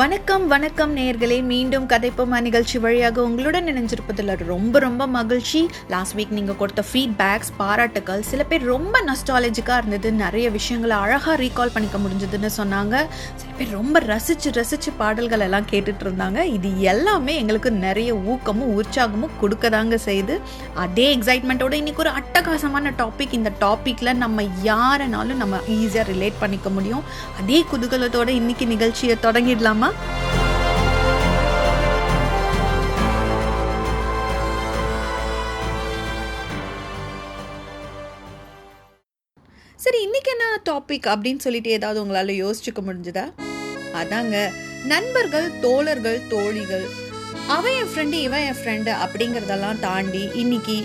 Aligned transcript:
வணக்கம் 0.00 0.44
வணக்கம் 0.46 0.90
நேர்களே 0.96 1.36
மீண்டும் 1.42 1.86
கதைப்போமா 1.86 2.38
நிகழ்ச்சி 2.40 2.76
வழியாக 2.78 3.22
உங்களுடன் 3.22 3.64
நினைஞ்சிருப்பதில் 3.64 4.32
ரொம்ப 4.44 4.78
ரொம்ப 4.78 5.02
மகிழ்ச்சி 5.08 5.60
லாஸ்ட் 5.88 6.14
வீக் 6.16 6.34
நீங்கள் 6.36 6.56
கொடுத்த 6.56 6.82
ஃபீட்பேக்ஸ் 6.88 7.50
பாராட்டுக்கள் 7.56 8.22
சில 8.22 8.44
பேர் 8.44 8.64
ரொம்ப 8.64 9.00
நஸ்டாலஜிக்காக 9.06 9.78
இருந்தது 9.80 10.10
நிறைய 10.16 10.48
விஷயங்களை 10.50 10.96
அழகாக 10.98 11.36
ரீகால் 11.36 11.72
பண்ணிக்க 11.72 11.98
முடிஞ்சதுன்னு 11.98 12.50
சொன்னாங்க 12.58 13.00
சில 13.36 13.50
பேர் 13.58 13.72
ரொம்ப 13.72 14.02
ரசித்து 14.04 14.52
ரசித்து 14.52 14.92
பாடல்கள் 14.96 15.44
எல்லாம் 15.46 15.68
கேட்டுட்டு 15.70 16.06
இருந்தாங்க 16.06 16.44
இது 16.50 16.70
எல்லாமே 16.84 17.34
எங்களுக்கு 17.36 17.72
நிறைய 17.80 18.12
ஊக்கமும் 18.28 18.74
உற்சாகமும் 18.76 19.34
கொடுக்க 19.40 19.70
தாங்க 19.70 19.98
செய்யுது 20.06 20.36
அதே 20.78 21.08
எக்ஸைட்மெண்ட்டோட 21.14 21.74
இன்றைக்கி 21.74 22.04
ஒரு 22.06 22.14
அட்டகாசமான 22.14 22.94
டாபிக் 22.98 23.36
இந்த 23.38 23.52
டாப்பிக்கில் 23.60 24.14
நம்ம 24.16 24.46
யாரனாலும் 24.64 25.42
நம்ம 25.42 25.62
ஈஸியாக 25.78 26.06
ரிலேட் 26.12 26.40
பண்ணிக்க 26.40 26.68
முடியும் 26.70 27.04
அதே 27.40 27.60
குதூகலத்தோட 27.70 28.30
இன்றைக்கி 28.36 28.66
நிகழ்ச்சியை 28.68 29.18
தொடங்கிடலாமா 29.24 29.86
தெரியுமா 29.90 30.28
சரி 39.78 39.98
இன்னைக்கு 40.02 40.30
என்ன 40.30 40.46
டாபிக் 40.68 41.06
அப்படின்னு 41.06 41.38
சொல்லிட்டு 41.38 41.70
ஏதாவது 41.70 42.00
உங்களால 42.02 42.34
யோசிச்சுக்க 42.36 42.80
முடிஞ்சதா 42.82 43.26
அதாங்க 43.94 44.36
நண்பர்கள் 44.84 45.46
தோழர்கள் 45.60 46.18
தோழிகள் 46.28 46.86
அவன் 47.48 47.76
என் 47.76 47.90
ஃப்ரெண்டு 47.92 48.16
இவன் 48.20 48.46
என் 48.46 48.58
ஃப்ரெண்டு 48.58 48.90
அப்படிங்கிறதெல்லாம் 49.04 49.78
தாண்டி 49.78 50.22
இன்னைக்கு 50.34 50.76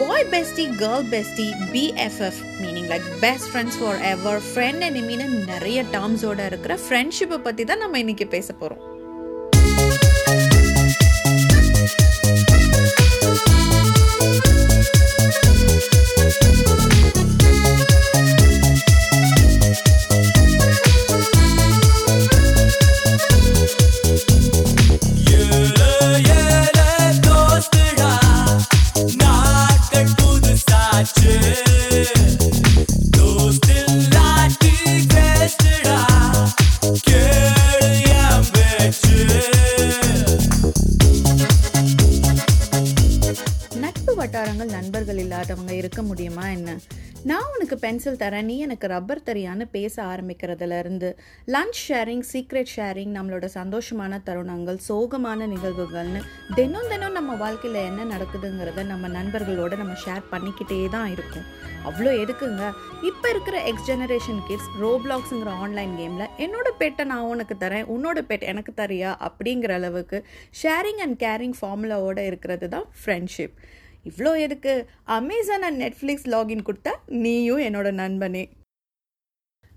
பாய் 0.00 0.24
bestie 0.24 0.64
girl 0.78 1.04
bestie 1.08 1.46
BFF 1.72 2.38
meaning 2.60 2.88
like 2.88 3.08
best 3.20 3.48
friends 3.50 3.78
for 3.78 3.98
ever 4.04 4.40
friend 4.46 4.84
எனிமின்னு 4.84 5.26
நிறைய 5.44 5.78
டேர்ம்ஸோடு 5.92 6.46
இருக்கிற 6.46 6.76
ஃப்ரெண்ட்ஷிப்பை 6.84 7.38
பற்றி 7.38 7.64
தான் 7.64 7.78
நம்ம 7.78 7.98
இன்றைக்கி 7.98 8.26
பேச 8.28 8.48
போகிறோம் 8.54 8.82
உனக்கு 47.74 47.86
பென்சில் 47.86 48.18
தரேன் 48.20 48.44
நீ 48.44 48.54
எனக்கு 48.58 48.86
ரப்பர் 48.88 49.20
தரியான்னு 49.26 49.64
பேச 49.72 49.94
ஆரம்பிக்கிறதுலேருந்து 50.04 51.08
லன்ச் 51.48 51.78
ஷேரிங் 51.82 52.24
சீக்ரெட் 52.30 52.70
ஷேரிங் 52.72 53.12
நம்மளோட 53.14 53.46
சந்தோஷமான 53.54 54.18
தருணங்கள் 54.26 54.78
சோகமான 54.88 55.46
நிகழ்வுகள்னு 55.46 56.20
தினம் 56.54 56.88
தினம் 56.88 57.16
நம்ம 57.18 57.36
வாழ்க்கையில் 57.36 57.80
என்ன 57.82 58.06
நடக்குதுங்கிறத 58.10 58.84
நம்ம 58.84 59.08
நண்பர்களோட 59.08 59.72
நம்ம 59.76 59.96
ஷேர் 60.02 60.28
பண்ணிக்கிட்டே 60.32 60.80
தான் 60.90 61.10
இருக்கும் 61.12 61.46
அவ்வளோ 61.86 62.12
எதுக்குங்க 62.18 62.66
இப்போ 63.02 63.28
இருக்கிற 63.30 63.58
எக்ஸ் 63.64 63.88
ஜெனரேஷன் 63.88 64.42
கிட்ஸ் 64.46 64.70
ரோப்ளாக்ஸுங்கிற 64.82 65.52
ஆன்லைன் 65.60 65.94
கேமில் 65.96 66.30
என்னோட 66.38 66.68
பெட்டை 66.78 67.06
நான் 67.06 67.28
உனக்கு 67.30 67.56
தரேன் 67.58 67.88
உன்னோட 67.90 68.20
பெட் 68.28 68.48
எனக்கு 68.48 68.74
தரியா 68.76 69.12
அப்படிங்கிற 69.26 69.74
அளவுக்கு 69.74 70.20
ஷேரிங் 70.62 71.00
அண்ட் 71.00 71.18
கேரிங் 71.20 71.56
ஃபார்முலாவோட 71.60 72.18
இருக்கிறது 72.24 72.68
தான் 72.68 72.88
ஃப்ரெண்ட்ஷிப் 72.98 73.56
இவ்வளோ 74.04 74.32
எதுக்கு 74.38 74.72
அமேசான் 75.16 75.64
அண்ட் 75.64 75.80
நெட்ஃப்ளிக்ஸ் 75.82 76.28
லாகின் 76.28 76.66
கொடுத்தா 76.66 76.92
நீயும் 77.18 77.62
என்னோட 77.62 77.90
நண்பனே 77.94 78.44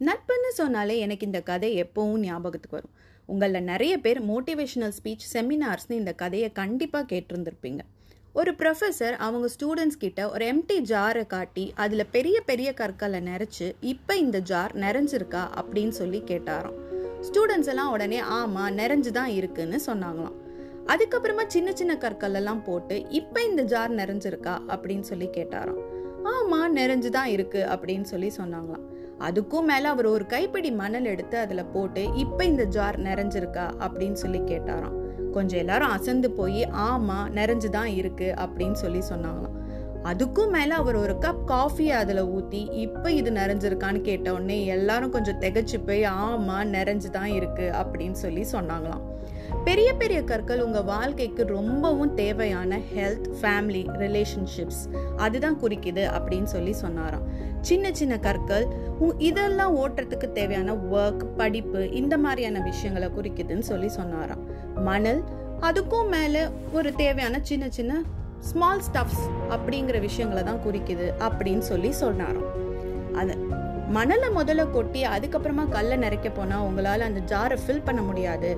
நட்புன்னு 0.02 0.52
சொன்னாலே 0.54 0.96
எனக்கு 1.00 1.26
இந்த 1.26 1.40
கதை 1.42 1.70
எப்போவும் 1.84 2.24
ஞாபகத்துக்கு 2.24 2.78
வரும் 2.78 2.96
உங்களில் 3.30 3.68
நிறைய 3.68 3.94
பேர் 3.98 4.20
மோட்டிவேஷனல் 4.24 4.96
ஸ்பீச் 4.98 5.28
செமினார்ஸ்னு 5.34 6.00
இந்த 6.00 6.12
கதையை 6.16 6.50
கண்டிப்பாக 6.54 7.10
கேட்டிருந்துருப்பீங்க 7.12 7.84
ஒரு 8.36 8.52
ப்ரொஃபஸர் 8.56 9.16
அவங்க 9.20 9.48
ஸ்டூடெண்ட்ஸ் 9.48 10.00
கிட்ட 10.00 10.22
ஒரு 10.30 10.46
எம்டி 10.46 10.78
ஜாரை 10.90 11.24
காட்டி 11.28 11.66
அதில் 11.76 12.12
பெரிய 12.12 12.38
பெரிய 12.42 12.70
கற்களை 12.74 13.22
நிறச்சி 13.30 13.68
இப்போ 13.84 14.16
இந்த 14.16 14.40
ஜார் 14.42 14.74
நிறைஞ்சிருக்கா 14.78 15.44
அப்படின்னு 15.58 15.96
சொல்லி 15.96 16.22
கேட்டாராம் 16.28 16.80
ஸ்டூடெண்ட்ஸ் 17.22 17.70
எல்லாம் 17.70 17.92
உடனே 17.92 18.20
ஆமாம் 18.36 18.76
நிறைஞ்சு 18.76 19.12
தான் 19.12 19.32
இருக்குன்னு 19.32 19.80
சொன்னாங்களாம் 19.86 20.36
அதுக்கப்புறமா 20.92 21.44
சின்ன 21.48 21.70
சின்ன 21.72 21.94
கற்கள் 21.98 22.36
எல்லாம் 22.36 22.64
போட்டு 22.64 22.96
இப்போ 23.12 23.40
இந்த 23.44 23.62
ஜார் 23.64 23.94
நிறைஞ்சிருக்கா 23.94 24.56
அப்படின்னு 24.68 25.06
சொல்லி 25.06 25.28
கேட்டாராம் 25.30 25.82
ஆமாம் 26.34 26.76
நிறைஞ்சு 26.76 27.10
தான் 27.10 27.32
இருக்குது 27.32 27.70
அப்படின்னு 27.72 28.08
சொல்லி 28.10 28.30
சொன்னாங்களாம் 28.38 28.84
அதுக்கும் 29.22 29.68
மேலே 29.68 29.88
அவர் 29.88 30.08
ஒரு 30.08 30.26
கைப்பிடி 30.26 30.70
மணல் 30.74 31.06
எடுத்து 31.06 31.38
அதில் 31.38 31.72
போட்டு 31.72 32.04
இப்போ 32.16 32.44
இந்த 32.46 32.64
ஜார் 32.68 32.98
நிறைஞ்சிருக்கா 33.00 33.66
அப்படின்னு 33.80 34.18
சொல்லி 34.20 34.42
கேட்டாராம் 34.44 34.96
கொஞ்சம் 35.34 35.60
எல்லாரும் 35.60 35.90
அசந்து 35.90 36.30
போய் 36.32 36.62
ஆமாம் 36.86 37.30
நிறைஞ்சு 37.32 37.70
தான் 37.70 37.92
இருக்குது 37.94 38.36
அப்படின்னு 38.44 38.78
சொல்லி 38.80 39.02
சொன்னாங்களாம் 39.10 39.56
அதுக்கும் 40.06 40.52
மேலே 40.52 40.74
அவர் 40.76 40.98
ஒரு 40.98 41.14
கப் 41.20 41.44
காஃபியை 41.50 41.94
அதில் 41.98 42.22
ஊற்றி 42.30 42.62
இப்போ 42.82 43.08
இது 43.12 43.30
நிறைஞ்சிருக்கான்னு 43.32 44.00
கேட்டவுடனே 44.02 44.58
எல்லாரும் 44.70 45.12
கொஞ்சம் 45.12 45.40
திகச்சு 45.40 45.78
போய் 45.86 46.04
ஆமாம் 46.16 46.74
நிறைஞ்சு 46.74 47.10
தான் 47.10 47.32
இருக்குது 47.32 47.76
அப்படின்னு 47.80 48.18
சொல்லி 48.20 48.44
சொன்னாங்களாம் 48.52 49.04
பெரிய 49.66 49.90
பெரிய 49.94 50.20
கற்கள் 50.24 50.64
உங்கள் 50.64 50.86
வாழ்க்கைக்கு 50.86 51.44
ரொம்பவும் 51.50 52.14
தேவையான 52.16 52.80
ஹெல்த் 52.92 53.30
ஃபேமிலி 53.40 53.82
ரிலேஷன்ஷிப்ஸ் 53.98 54.84
அதுதான் 55.18 55.60
குறிக்குது 55.62 56.04
அப்படின்னு 56.12 56.50
சொல்லி 56.50 56.74
சொன்னாராம் 56.76 57.26
சின்ன 57.62 57.92
சின்ன 57.92 58.16
கற்கள் 58.18 58.66
இதெல்லாம் 59.22 59.76
ஓட்டுறதுக்கு 59.76 60.30
தேவையான 60.32 60.76
ஒர்க் 60.96 61.26
படிப்பு 61.38 61.82
இந்த 61.92 62.18
மாதிரியான 62.18 62.62
விஷயங்களை 62.64 63.10
குறிக்குதுன்னு 63.10 63.66
சொல்லி 63.66 63.90
சொன்னாராம் 63.96 64.44
மணல் 64.84 65.24
அதுக்கும் 65.62 66.10
மேலே 66.10 66.44
ஒரு 66.74 66.90
தேவையான 66.96 67.36
சின்ன 67.44 67.66
சின்ன 67.70 67.94
ஸ்மால் 68.46 68.84
ஸ்டஃப்ஸ் 68.88 69.24
அப்படிங்கிற 69.50 69.98
விஷயங்களை 70.02 70.44
தான் 70.44 70.64
குறிக்குது 70.66 71.08
அப்படின்னு 71.20 71.66
சொல்லி 71.66 71.92
சொன்னாராம் 72.02 72.50
அது 73.16 73.36
மணலை 73.90 74.30
முதல்ல 74.38 74.64
கொட்டி 74.72 75.02
அதுக்கப்புறமா 75.06 75.64
கல்லை 75.70 75.98
நிறைக்க 75.98 76.28
போனால் 76.30 76.64
உங்களால் 76.64 77.08
அந்த 77.08 77.22
ஜாரை 77.28 77.58
ஃபில் 77.62 77.86
பண்ண 77.86 78.02
முடியாது 78.02 78.50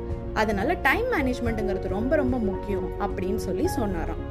அதனால 0.34 0.76
டைம் 0.82 1.08
மேனேஜ்மெண்ட்டுங்கிறது 1.14 1.90
ரொம்ப 1.90 2.16
ரொம்ப 2.16 2.38
முக்கியம் 2.40 2.88
அப்படின்னு 3.02 3.42
சொல்லி 3.42 3.66
சொன்னாராம் 3.76 4.24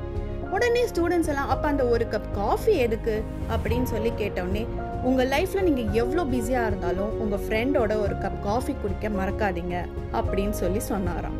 உடனே 0.50 0.82
ஸ்டூடெண்ட்ஸ் 0.86 1.30
எல்லாம் 1.32 1.48
அப்போ 1.48 1.66
அந்த 1.68 1.84
ஒரு 1.86 2.04
கப் 2.08 2.28
காஃபி 2.34 2.74
எதுக்கு 2.78 3.14
அப்படின்னு 3.50 3.88
சொல்லி 3.90 4.12
கேட்டோடனே 4.18 4.62
உங்கள் 5.02 5.30
லைஃப்பில் 5.30 5.66
நீங்கள் 5.68 5.92
எவ்வளோ 5.94 6.24
பிஸியாக 6.24 6.70
இருந்தாலும் 6.70 7.12
உங்கள் 7.20 7.42
ஃப்ரெண்டோட 7.44 7.94
ஒரு 8.00 8.16
கப் 8.18 8.40
காஃபி 8.42 8.74
குடிக்க 8.74 9.08
மறக்காதீங்க 9.10 9.76
அப்படின்னு 10.12 10.56
சொல்லி 10.56 10.82
சொன்னாராம் 10.88 11.38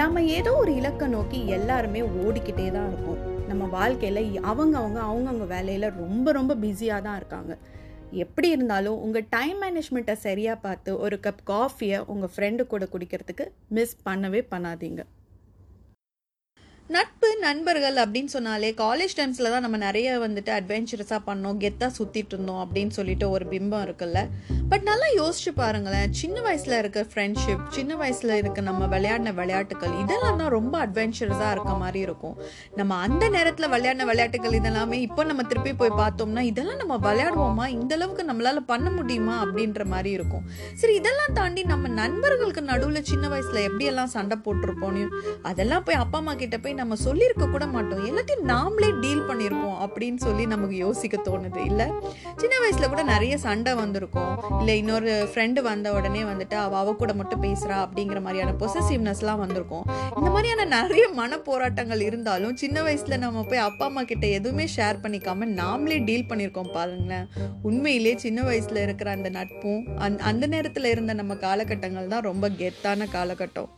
நம்ம 0.00 0.22
ஏதோ 0.32 0.52
ஒரு 0.54 0.72
இலக்கை 0.74 1.08
நோக்கி 1.08 1.40
எல்லாருமே 1.50 2.02
ஓடிக்கிட்டே 2.20 2.68
தான் 2.70 2.88
இருக்கோம் 2.88 3.20
நம்ம 3.52 3.66
வாழ்க்கையில் 3.72 4.22
அவங்க 4.44 4.74
அவங்க 4.78 4.98
அவங்கவுங்க 5.02 5.46
வேலையில் 5.48 5.94
ரொம்ப 5.96 6.32
ரொம்ப 6.32 6.52
பிஸியாக 6.60 7.02
தான் 7.02 7.16
இருக்காங்க 7.16 7.52
எப்படி 8.18 8.48
இருந்தாலும் 8.50 9.00
உங்கள் 9.00 9.28
டைம் 9.30 9.58
மேனேஜ்மெண்ட்டை 9.62 10.16
சரியாக 10.20 10.62
பார்த்து 10.62 10.90
ஒரு 10.98 11.16
கப் 11.22 11.42
காஃபியை 11.50 11.98
உங்கள் 12.06 12.32
ஃப்ரெண்டு 12.34 12.62
கூட 12.66 12.86
குடிக்கிறதுக்கு 12.92 13.44
மிஸ் 13.70 13.96
பண்ணவே 14.06 14.40
பண்ணாதீங்க 14.50 15.02
நட்பு 16.90 17.28
நண்பர்கள் 17.42 17.98
அப்படின்னு 18.02 18.30
சொன்னாலே 18.30 18.70
காலேஜ் 18.78 19.14
டைம்ஸில் 19.18 19.50
தான் 19.50 19.64
நம்ம 19.64 19.78
நிறைய 19.78 20.08
வந்துட்டு 20.18 20.50
அட்வென்ச்சரஸாக 20.54 21.20
பண்ணோம் 21.26 21.60
கெத்தாக 21.60 21.96
சுற்றிட்டு 21.96 22.34
இருந்தோம் 22.34 22.62
அப்படின்னு 22.64 22.92
சொல்லிட்டு 22.96 23.26
ஒரு 23.30 23.44
பிம்பம் 23.50 23.84
இருக்குல்ல 23.84 24.20
பட் 24.72 24.84
நல்லா 24.84 25.08
யோசிச்சு 25.16 25.50
பாருங்களேன் 25.54 26.12
சின்ன 26.12 26.36
வயசில் 26.40 26.74
இருக்க 26.78 27.00
ஃப்ரெண்ட்ஷிப் 27.08 27.64
சின்ன 27.68 27.96
வயசில் 27.96 28.30
இருக்க 28.36 28.60
நம்ம 28.60 28.86
விளையாடின 28.86 29.32
விளையாட்டுகள் 29.34 29.96
இதெல்லாம் 29.98 30.38
தான் 30.38 30.52
ரொம்ப 30.54 30.74
அட்வென்ச்சரஸா 30.84 31.48
இருக்க 31.50 31.72
மாதிரி 31.74 32.00
இருக்கும் 32.00 32.36
நம்ம 32.74 32.96
அந்த 32.96 33.24
நேரத்தில் 33.28 33.68
விளையாடின 33.68 34.04
விளையாட்டுகள் 34.04 34.56
இதெல்லாமே 34.58 34.98
இப்போ 34.98 35.24
நம்ம 35.24 35.42
திருப்பி 35.42 35.72
போய் 35.74 35.92
பார்த்தோம்னா 35.98 36.44
இதெல்லாம் 36.44 36.80
நம்ம 36.82 36.96
விளையாடுவோமா 37.02 37.66
இந்த 37.68 37.92
அளவுக்கு 37.94 38.24
நம்மளால் 38.24 38.62
பண்ண 38.64 38.90
முடியுமா 38.90 39.34
அப்படின்ற 39.42 39.86
மாதிரி 39.86 40.10
இருக்கும் 40.10 40.46
சரி 40.74 40.94
இதெல்லாம் 40.94 41.34
தாண்டி 41.34 41.64
நம்ம 41.64 41.90
நண்பர்களுக்கு 41.94 42.62
நடுவில் 42.62 43.02
சின்ன 43.04 43.28
வயசில் 43.28 43.60
எப்படியெல்லாம் 43.66 44.12
சண்டை 44.12 44.38
போட்டிருப்போம் 44.46 44.98
அதெல்லாம் 45.44 45.84
போய் 45.84 46.00
அப்பா 46.02 46.18
அம்மா 46.18 46.36
கிட்ட 46.36 46.58
போய் 46.58 46.74
நம்ம 46.74 47.00
சொல்லியிருக்க 47.04 47.44
கூட 47.48 47.66
மாட்டோம் 47.68 48.02
எல்லாத்தையும் 48.04 48.48
நாமளே 48.50 48.90
டீல் 49.00 49.24
பண்ணியிருப்போம் 49.26 49.78
அப்படின்னு 49.84 50.20
சொல்லி 50.20 50.46
நமக்கு 50.46 50.78
யோசிக்க 50.78 51.22
தோணுது 51.24 51.62
இல்லை 51.64 51.88
சின்ன 52.36 52.54
வயசில் 52.58 52.90
கூட 52.90 53.04
நிறைய 53.12 53.36
சண்டை 53.46 53.74
வந்திருக்கும் 53.80 54.60
இல்லை 54.62 54.74
இன்னொரு 54.80 55.12
ஃப்ரெண்டு 55.30 55.60
வந்த 55.62 55.88
உடனே 55.92 56.20
வந்துட்டு 56.22 56.56
அவள் 56.56 56.80
அவ 56.80 56.92
கூட 56.92 57.12
மட்டும் 57.12 57.42
பேசுகிறா 57.42 57.76
அப்படிங்கிற 57.80 58.18
மாதிரியான 58.20 58.52
பொசசிவ்னஸ்லாம் 58.60 59.40
வந்திருக்கும் 59.40 59.86
இந்த 60.12 60.28
மாதிரியான 60.30 60.66
நிறைய 60.74 61.06
மன 61.12 61.38
போராட்டங்கள் 61.40 62.04
இருந்தாலும் 62.04 62.54
சின்ன 62.56 62.82
வயசில் 62.82 63.18
நம்ம 63.18 63.42
போய் 63.42 63.64
அப்பா 63.64 63.86
அம்மா 63.86 64.04
கிட்ட 64.04 64.28
எதுவுமே 64.36 64.66
ஷேர் 64.76 65.02
பண்ணிக்காம 65.02 65.50
நாமளே 65.56 65.98
டீல் 66.04 66.28
பண்ணியிருக்கோம் 66.30 66.72
பாருங்களேன் 66.72 67.28
உண்மையிலே 67.62 68.14
சின்ன 68.20 68.40
வயசில் 68.42 68.84
இருக்கிற 68.84 69.10
அந்த 69.10 69.30
நட்பும் 69.32 69.84
அந் 69.98 70.24
அந்த 70.24 70.46
நேரத்தில் 70.46 70.92
இருந்த 70.92 71.14
நம்ம 71.14 71.40
காலகட்டங்கள் 71.42 72.12
தான் 72.14 72.28
ரொம்ப 72.30 72.48
கெத்தான 72.58 73.08
காலகட்டம் 73.12 73.70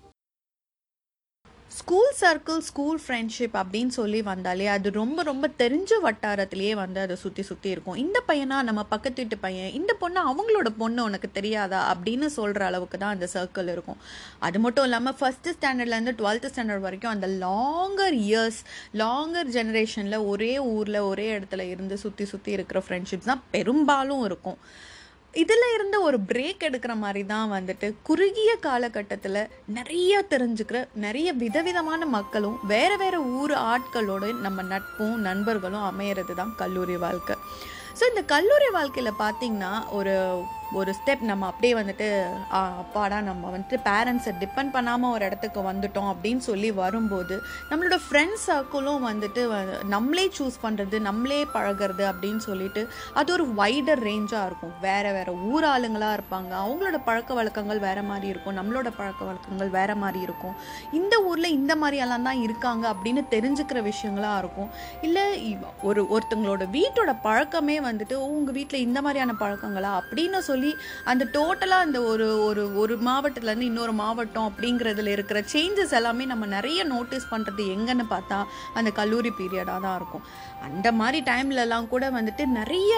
ஸ்கூல் 1.74 2.10
சர்க்கிள் 2.18 2.60
ஸ்கூல் 2.60 2.98
ஃப்ரெண்ட்ஷிப் 3.04 3.54
அப்படின்னு 3.60 3.92
சொல்லி 3.96 4.18
வந்தாலே 4.22 4.66
அது 4.68 4.88
ரொம்ப 4.92 5.20
ரொம்ப 5.22 5.46
தெரிஞ்ச 5.58 5.92
வட்டாரத்திலேயே 6.02 6.74
வந்து 6.74 6.98
அதை 7.00 7.16
சுற்றி 7.16 7.42
சுற்றி 7.42 7.68
இருக்கும் 7.70 7.96
இந்த 7.96 8.18
பையனா 8.28 8.56
நம்ம 8.62 8.82
பக்கத்து 8.84 9.20
வீட்டு 9.20 9.36
பையன் 9.36 9.72
இந்த 9.72 9.92
பொண்ணு 9.94 10.20
அவங்களோட 10.24 10.70
பொண்ணு 10.78 11.00
உனக்கு 11.04 11.28
தெரியாதா 11.32 11.80
அப்படின்னு 11.90 12.28
சொல்கிற 12.36 12.64
அளவுக்கு 12.66 12.98
தான் 12.98 13.14
அந்த 13.14 13.28
சர்க்கிள் 13.34 13.72
இருக்கும் 13.72 13.98
அது 14.40 14.60
மட்டும் 14.60 14.84
இல்லாமல் 14.84 15.18
ஃபஸ்ட்டு 15.18 15.56
ஸ்டாண்டர்ட்லேருந்து 15.56 16.16
டுவெல்த்து 16.16 16.52
ஸ்டாண்டர்ட் 16.52 16.86
வரைக்கும் 16.86 17.14
அந்த 17.14 17.30
லாங்கர் 17.42 18.18
இயர்ஸ் 18.22 18.60
லாங்கர் 18.96 19.52
ஜெனரேஷனில் 19.52 20.26
ஒரே 20.26 20.54
ஊரில் 20.70 21.00
ஒரே 21.02 21.28
இடத்துல 21.36 21.64
இருந்து 21.68 21.98
சுற்றி 21.98 22.26
சுற்றி 22.26 22.52
இருக்கிற 22.52 22.82
ஃப்ரெண்ட்ஷிப்ஸ் 22.86 23.30
தான் 23.32 23.46
பெரும்பாலும் 23.50 24.24
இருக்கும் 24.26 24.60
இதில் 25.34 25.66
இருந்து 25.74 25.96
ஒரு 26.02 26.18
பிரேக் 26.22 26.64
எடுக்கிற 26.64 26.92
மாதிரி 26.94 27.22
தான் 27.24 27.48
வந்துட்டு 27.50 27.86
குறுகிய 28.02 28.50
காலகட்டத்தில் 28.60 29.40
நிறைய 29.68 30.22
தெரிஞ்சுக்கிற 30.30 30.80
நிறைய 30.96 31.28
விதவிதமான 31.34 32.06
மக்களும் 32.08 32.56
வேறு 32.64 32.96
வேறு 32.96 33.20
ஊர் 33.34 33.54
ஆட்களோட 33.66 34.32
நம்ம 34.40 34.62
நட்பும் 34.64 35.16
நண்பர்களும் 35.20 35.86
அமையிறது 35.86 36.34
தான் 36.34 36.52
கல்லூரி 36.56 36.98
வாழ்க்கை 36.98 37.36
ஸோ 37.98 38.04
இந்த 38.08 38.22
கல்லூரி 38.26 38.68
வாழ்க்கையில் 38.70 39.18
பார்த்திங்கன்னா 39.18 39.72
ஒரு 39.92 40.14
ஒரு 40.74 40.90
ஸ்டெப் 40.98 41.22
நம்ம 41.22 41.46
அப்படியே 41.46 41.74
வந்துட்டு 41.74 42.06
அப்பாடா 42.58 43.18
நம்ம 43.22 43.42
வந்துட்டு 43.48 43.78
பேரண்ட்ஸை 43.86 44.32
டிபெண்ட் 44.40 44.72
பண்ணாமல் 44.72 45.12
ஒரு 45.12 45.24
இடத்துக்கு 45.24 45.60
வந்துட்டோம் 45.62 46.10
அப்படின்னு 46.12 46.42
சொல்லி 46.44 46.70
வரும்போது 46.78 47.34
நம்மளோட 47.70 47.98
ஃப்ரெண்ட்ஸ் 48.04 48.46
சர்க்கிளும் 48.46 49.04
வந்துட்டு 49.08 49.42
நம்மளே 49.88 50.26
சூஸ் 50.38 50.58
பண்ணுறது 50.64 50.98
நம்மளே 51.00 51.40
பழகிறது 51.54 52.04
அப்படின்னு 52.10 52.42
சொல்லிட்டு 52.44 52.82
அது 53.14 53.30
ஒரு 53.32 53.46
வைடர் 53.54 54.02
ரேஞ்சாக 54.04 54.46
இருக்கும் 54.46 54.74
வேறு 54.80 55.12
வேறு 55.12 55.34
ஊர் 55.48 55.66
ஆளுங்களாக 55.66 56.16
இருப்பாங்க 56.18 56.52
அவங்களோட 56.62 56.98
பழக்க 57.04 57.34
வழக்கங்கள் 57.34 57.84
வேறு 57.84 58.04
மாதிரி 58.04 58.28
இருக்கும் 58.28 58.58
நம்மளோட 58.58 58.88
பழக்க 58.96 59.22
வழக்கங்கள் 59.24 59.70
வேறு 59.70 59.96
மாதிரி 59.96 60.20
இருக்கும் 60.22 60.56
இந்த 60.92 61.14
ஊரில் 61.24 61.54
இந்த 61.54 61.72
மாதிரியெல்லாம் 61.76 62.22
தான் 62.22 62.42
இருக்காங்க 62.42 62.84
அப்படின்னு 62.94 63.24
தெரிஞ்சுக்கிற 63.34 63.80
விஷயங்களாக 63.84 64.38
இருக்கும் 64.38 64.70
இல்லை 65.02 65.24
ஒரு 65.82 66.02
ஒருத்தங்களோட 66.14 66.64
வீட்டோட 66.74 67.12
பழக்கமே 67.22 67.78
வந்துட்டு 67.84 68.16
உங்கள் 68.28 68.54
வீட்டில் 68.54 68.84
இந்த 68.84 68.98
மாதிரியான 69.02 69.34
பழக்கங்களா 69.40 69.92
அப்படின்னு 69.98 70.40
சொல்லி 70.44 70.63
சொல்லி 70.64 70.74
அந்த 71.04 71.24
டோட்டலாக 71.34 71.86
அந்த 71.86 71.98
ஒரு 72.02 72.26
ஒரு 72.44 72.62
ஒரு 72.74 72.94
மாவட்டத்துலேருந்து 73.04 73.70
இன்னொரு 73.70 73.94
மாவட்டம் 73.94 74.48
அப்படிங்கிறதுல 74.48 75.12
இருக்கிற 75.12 75.38
சேஞ்சஸ் 75.54 75.94
எல்லாமே 75.94 76.24
நம்ம 76.24 76.44
நிறைய 76.56 76.80
நோட்டீஸ் 76.84 77.30
பண்ணுறது 77.30 77.64
எங்கன்னு 77.74 78.06
பார்த்தா 78.10 78.38
அந்த 78.74 78.92
கல்லூரி 78.92 79.32
பீரியடாக 79.32 79.80
தான் 79.80 79.96
இருக்கும் 79.96 80.26
அந்த 80.68 80.88
மாதிரி 80.92 81.20
டைம்லலாம் 81.30 81.88
கூட 81.88 82.04
வந்துட்டு 82.10 82.44
நிறைய 82.58 82.92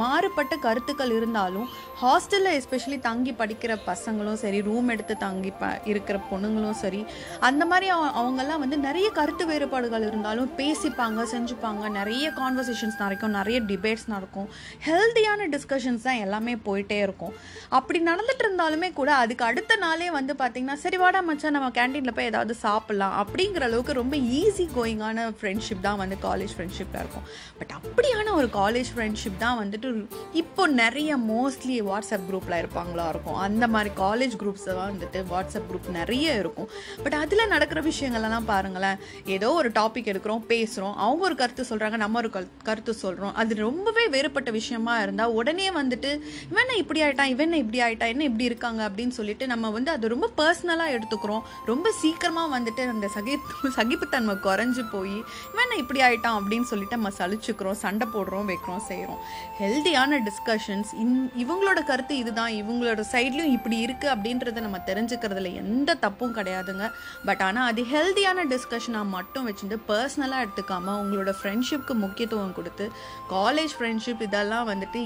மாறுபட்ட 0.00 0.54
கருத்துக்கள் 0.58 1.12
இருந்தாலும் 1.12 1.66
ஹாஸ்டலில் 2.00 2.54
எஸ்பெஷலி 2.54 2.98
தங்கி 3.00 3.32
படிக்கிற 3.32 3.72
பசங்களும் 3.86 4.38
சரி 4.42 4.58
ரூம் 4.60 4.88
எடுத்து 4.88 5.14
தங்கி 5.18 5.52
ப 5.60 5.70
இருக்கிற 5.84 6.16
பொண்ணுங்களும் 6.30 6.78
சரி 6.80 7.00
அந்த 7.40 7.62
மாதிரி 7.66 7.86
அவங்கெல்லாம் 8.14 8.60
வந்து 8.60 8.78
நிறைய 8.78 9.08
கருத்து 9.10 9.44
வேறுபாடுகள் 9.46 10.06
இருந்தாலும் 10.08 10.50
பேசிப்பாங்க 10.58 11.24
செஞ்சுப்பாங்க 11.32 11.90
நிறைய 11.90 12.26
கான்வர்சேஷன்ஸ் 12.38 12.98
நடக்கும் 12.98 13.34
நிறைய 13.38 13.60
டிபேட்ஸ் 13.66 14.06
நடக்கும் 14.06 14.48
ஹெல்த்தியான 14.84 15.48
டிஸ்கஷன்ஸ் 15.50 16.02
தான் 16.02 16.20
எல்லாமே 16.20 16.54
போயிட்டே 16.66 16.98
இருக்கும் 17.00 17.34
அப்படி 17.70 18.00
நடந்துட்டு 18.02 18.44
இருந்தாலுமே 18.44 18.90
கூட 18.92 19.10
அதுக்கு 19.14 19.44
அடுத்த 19.44 19.76
நாளே 19.76 20.10
வந்து 20.10 20.34
பார்த்திங்கன்னா 20.34 20.78
சரி 20.78 20.96
வாடா 20.96 21.22
மச்சா 21.22 21.50
நம்ம 21.50 21.70
கேன்டீனில் 21.70 22.16
போய் 22.16 22.26
ஏதாவது 22.26 22.56
சாப்பிட்லாம் 22.62 23.16
அப்படிங்கிற 23.22 23.64
அளவுக்கு 23.64 23.92
ரொம்ப 23.92 24.16
ஈஸி 24.38 24.66
கோயிங்கான 24.76 25.26
ஃப்ரெண்ட்ஷிப் 25.40 25.80
தான் 25.80 25.98
வந்து 25.98 26.18
காலேஜ் 26.22 26.54
ஃப்ரெண்ட்ஷிப்பில் 26.54 27.00
இருக்கும் 27.00 27.26
பட் 27.58 27.74
அப்படியான 27.78 28.34
ஒரு 28.34 28.50
காலேஜ் 28.54 28.90
ஃப்ரெண்ட்ஷிப் 28.94 29.38
தான் 29.38 29.58
வந்து 29.58 29.77
வந்துட்டு 29.80 30.16
இப்போ 30.32 30.62
நிறைய 30.74 31.10
மோஸ்ட்லி 31.28 31.76
வாட்ஸ்அப் 31.82 32.26
குரூப்பில் 32.28 32.56
இருப்பாங்களா 32.58 33.04
இருக்கும் 33.08 33.38
அந்த 33.38 33.64
மாதிரி 33.68 33.90
காலேஜ் 33.96 34.34
தான் 34.60 34.80
வந்துட்டு 34.84 35.18
வாட்ஸ்அப் 35.30 35.68
குரூப் 35.68 35.88
நிறைய 35.90 36.34
இருக்கும் 36.34 36.68
பட் 37.02 37.16
அதில் 37.18 37.44
நடக்கிற 37.48 37.80
விஷயங்கள்லாம் 37.82 38.48
பாருங்களேன் 38.48 38.98
ஏதோ 39.28 39.48
ஒரு 39.52 39.70
டாபிக் 39.74 40.10
எடுக்கிறோம் 40.12 40.44
பேசுகிறோம் 40.48 40.96
அவங்க 40.98 41.24
ஒரு 41.24 41.36
கருத்து 41.36 41.64
சொல்கிறாங்க 41.70 41.96
நம்ம 41.96 42.18
ஒரு 42.18 42.30
கருத்து 42.62 42.94
சொல்கிறோம் 42.96 43.34
அது 43.34 43.60
ரொம்பவே 43.60 44.04
வேறுபட்ட 44.08 44.50
விஷயமா 44.50 44.94
இருந்தால் 45.02 45.34
உடனே 45.34 45.68
வந்துட்டு 45.72 46.10
இவன் 46.50 46.74
இப்படி 46.78 47.02
ஆகிட்டான் 47.02 47.32
இவன் 47.34 47.58
இப்படி 47.58 47.80
ஆகிட்டா 47.82 48.08
என்ன 48.08 48.24
இப்படி 48.24 48.48
இருக்காங்க 48.48 48.82
அப்படின்னு 48.88 49.16
சொல்லிட்டு 49.18 49.46
நம்ம 49.46 49.70
வந்து 49.70 49.92
அதை 49.92 50.08
ரொம்ப 50.08 50.30
பர்சனலாக 50.38 50.96
எடுத்துக்கிறோம் 50.96 51.44
ரொம்ப 51.66 51.92
சீக்கிரமாக 52.00 52.54
வந்துட்டு 52.56 52.84
அந்த 52.88 53.08
சகி 53.16 53.36
சகிப்புத்தன்மை 53.78 54.36
குறைஞ்சி 54.40 54.84
போய் 54.90 55.16
இவன் 55.52 55.78
இப்படி 55.78 56.02
ஆகிட்டான் 56.02 56.38
அப்படின்னு 56.40 56.68
சொல்லிட்டு 56.68 56.98
நம்ம 56.98 57.14
சளிச்சுக்கிறோம் 57.18 57.80
சண்டை 57.80 58.08
போடுறோம் 58.14 58.48
வைக்கிறோம் 58.48 58.84
செய்கிறோம் 58.88 59.20
ஹெல்தியான 59.68 60.18
டிஸ்கஷன்ஸ் 60.24 60.90
இன் 60.94 61.14
இவங்களோட 61.40 61.80
கருத்து 61.84 62.14
இதுதான் 62.16 62.52
இவங்களோட 62.52 63.00
சைட்லையும் 63.10 63.54
இப்படி 63.56 63.76
இருக்குது 63.86 64.12
அப்படின்றத 64.12 64.60
நம்ம 64.60 64.78
தெரிஞ்சுக்கிறதுல 64.86 65.50
எந்த 65.54 65.96
தப்பும் 65.96 66.34
கிடையாதுங்க 66.36 66.86
பட் 67.26 67.42
ஆனால் 67.42 67.68
அது 67.70 67.82
ஹெல்தியான 67.90 68.44
டிஸ்கஷனாக 68.48 69.06
மட்டும் 69.08 69.46
வச்சுட்டு 69.48 69.78
பர்சனலாக 69.88 70.44
எடுத்துக்காமல் 70.44 71.00
உங்களோட 71.02 71.32
ஃப்ரெண்ட்ஷிப்க்கு 71.38 71.96
முக்கியத்துவம் 71.96 72.54
கொடுத்து 72.54 72.86
காலேஜ் 73.30 73.74
ஃப்ரெண்ட்ஷிப் 73.76 74.22
இதெல்லாம் 74.22 74.70
வந்துட்டு 74.70 75.02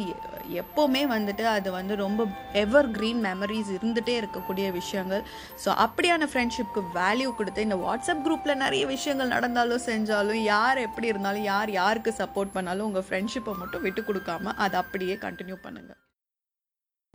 எப்போவுமே 0.59 1.03
வந்துட்டு 1.07 1.45
அது 1.49 1.69
வந்து 1.71 1.97
ரொம்ப 1.97 2.23
எவர் 2.63 2.91
க்ரீன் 2.91 3.21
மெமரிஸ் 3.23 3.73
இருந்துகிட்டே 3.75 4.15
இருக்கக்கூடிய 4.19 4.69
விஷயங்கள் 4.73 5.25
ஸோ 5.65 5.71
அப்படியான 5.83 6.29
ஃப்ரெண்ட்ஷிப்க்கு 6.31 6.83
வேல்யூ 6.95 7.33
கொடுத்து 7.35 7.67
இந்த 7.69 7.79
வாட்ஸ்அப் 7.83 8.25
குரூப்பில் 8.25 8.61
நிறைய 8.63 8.85
விஷயங்கள் 8.87 9.35
நடந்தாலும் 9.35 9.85
செஞ்சாலும் 9.87 10.43
யார் 10.47 10.81
எப்படி 10.83 11.09
இருந்தாலும் 11.09 11.47
யார் 11.47 11.73
யாருக்கு 11.73 12.13
சப்போர்ட் 12.19 12.55
பண்ணாலும் 12.55 12.87
உங்கள் 12.87 13.09
ஃப்ரெண்ட்ஷிப்பை 13.09 13.55
மட்டும் 13.59 13.85
விட்டு 13.85 14.05
கொடுக்காம 14.05 14.52
அதை 14.57 14.79
அப்படியே 14.79 15.17
கண்டினியூ 15.17 15.57
பண்ணுங்கள் 15.63 16.01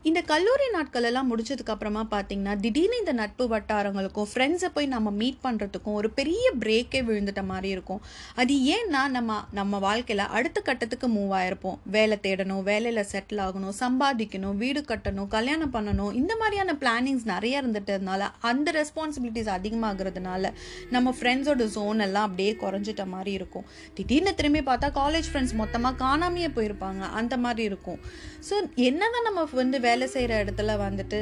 இந்த 0.08 0.20
கல்லூரி 0.24 0.66
நாட்களெல்லாம் 0.74 1.30
முடிச்சதுக்கு 1.30 1.72
அப்புறமா 1.74 2.02
பார்த்தீங்கன்னா 2.12 2.54
திடீர்னு 2.60 2.98
இந்த 2.98 3.14
நட்பு 3.14 3.46
வட்டாரங்களுக்கும் 3.54 4.28
ஃப்ரெண்ட்ஸை 4.32 4.70
போய் 4.76 4.88
நம்ம 4.88 5.10
மீட் 5.18 5.40
பண்ணுறதுக்கும் 5.44 5.96
ஒரு 5.96 6.10
பெரிய 6.12 6.46
பிரேக்கே 6.62 7.00
விழுந்துட்ட 7.08 7.42
மாதிரி 7.44 7.70
இருக்கும் 7.70 8.02
அது 8.36 8.56
ஏன்னா 8.74 9.02
நம்ம 9.10 9.38
நம்ம 9.52 9.80
வாழ்க்கையில் 9.80 10.24
அடுத்த 10.32 10.62
கட்டத்துக்கு 10.62 11.08
மூவ் 11.10 11.32
ஆகிருப்போம் 11.40 11.80
வேலை 11.96 12.18
தேடணும் 12.26 12.62
வேலையில் 12.64 13.04
செட்டில் 13.12 13.42
ஆகணும் 13.46 13.76
சம்பாதிக்கணும் 13.80 14.56
வீடு 14.58 14.84
கட்டணும் 14.88 15.30
கல்யாணம் 15.30 15.74
பண்ணணும் 15.74 16.14
இந்த 16.14 16.36
மாதிரியான 16.36 16.76
பிளானிங்ஸ் 16.82 17.26
நிறைய 17.26 17.62
இருந்துட்டதுனால 17.62 18.30
அந்த 18.44 18.72
ரெஸ்பான்சிபிலிட்டிஸ் 18.72 19.52
அதிகமாகிறதுனால 19.58 20.54
நம்ம 20.92 21.16
ஃப்ரெண்ட்ஸோட 21.18 21.68
ஜோன் 21.76 22.06
எல்லாம் 22.08 22.28
அப்படியே 22.28 22.54
குறைஞ்சிட்ட 22.58 23.06
மாதிரி 23.08 23.34
இருக்கும் 23.34 23.68
திடீர்னு 23.96 24.36
திரும்பி 24.36 24.64
பார்த்தா 24.64 24.92
காலேஜ் 25.00 25.32
ஃப்ரெண்ட்ஸ் 25.32 25.58
மொத்தமாக 25.58 26.02
காணாமையே 26.06 26.52
போயிருப்பாங்க 26.56 27.04
அந்த 27.18 27.36
மாதிரி 27.40 27.66
இருக்கும் 27.68 28.02
ஸோ 28.48 28.56
என்னதான் 28.84 29.28
நம்ம 29.28 29.46
வந்து 29.58 29.78
வேலை 29.84 29.97
வேலை 29.98 30.08
செய்கிற 30.14 30.34
இடத்துல 30.44 30.72
வந்துட்டு 30.78 31.20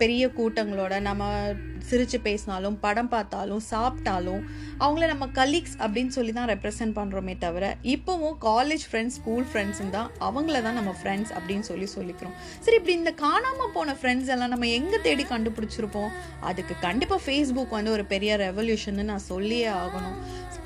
பெரிய 0.00 0.24
கூட்டங்களோட 0.36 0.94
நம்ம 1.00 1.30
சிரித்து 1.88 2.18
பேசினாலும் 2.20 2.76
படம் 2.80 3.10
பார்த்தாலும் 3.10 3.62
சாப்பிட்டாலும் 3.70 4.42
அவங்கள 4.78 5.04
நம்ம 5.06 5.26
கலீக்ஸ் 5.36 5.74
அப்படின்னு 5.80 6.12
சொல்லி 6.16 6.32
தான் 6.32 6.48
ரெப்ரசன்ட் 6.48 6.94
பண்ணுறோமே 6.98 7.34
தவிர 7.38 7.64
இப்போவும் 7.86 8.36
காலேஜ் 8.40 8.84
ஃப்ரெண்ட்ஸ் 8.88 9.16
ஸ்கூல் 9.16 9.46
ஃப்ரெண்ட்ஸுன்னு 9.50 9.94
தான் 9.96 10.10
அவங்கள 10.20 10.60
தான் 10.62 10.78
நம்ம 10.80 10.92
ஃப்ரெண்ட்ஸ் 11.00 11.32
அப்படின்னு 11.36 11.66
சொல்லி 11.66 11.88
சொல்லிக்கிறோம் 11.88 12.34
சரி 12.64 12.76
இப்படி 12.76 12.96
இந்த 12.96 13.12
காணாமல் 13.20 13.72
போன 13.72 13.96
ஃப்ரெண்ட்ஸ் 14.00 14.30
எல்லாம் 14.34 14.52
நம்ம 14.54 14.68
எங்கே 14.76 15.00
தேடி 15.00 15.26
கண்டுபிடிச்சிருப்போம் 15.26 16.10
அதுக்கு 16.42 16.76
கண்டிப்பாக 16.80 17.20
ஃபேஸ்புக் 17.22 17.76
வந்து 17.76 17.94
ஒரு 17.96 18.06
பெரிய 18.06 18.34
ரெவல்யூஷன் 18.42 19.02
நான் 19.04 19.28
சொல்லியே 19.28 19.70
ஆகணும் 19.78 20.18